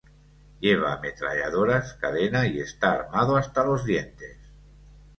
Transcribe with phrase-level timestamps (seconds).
[0.59, 4.39] Lleva ametralladoras cadena y está armado hasta los dientes.